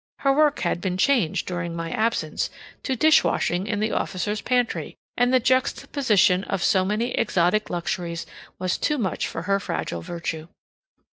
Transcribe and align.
Her 0.21 0.33
work 0.33 0.61
had 0.61 0.81
been 0.81 0.97
changed 0.97 1.45
during 1.45 1.75
my 1.75 1.91
absence 1.91 2.49
to 2.81 2.95
dishwashing 2.95 3.67
in 3.67 3.79
the 3.81 3.91
officers' 3.91 4.41
pantry, 4.41 4.95
and 5.15 5.31
the 5.31 5.39
juxtaposition 5.39 6.43
of 6.45 6.63
so 6.63 6.83
many 6.83 7.11
exotic 7.11 7.69
luxuries 7.69 8.25
was 8.57 8.79
too 8.79 8.97
much 8.97 9.27
for 9.27 9.43
her 9.43 9.59
fragile 9.59 10.01
virtue. 10.01 10.47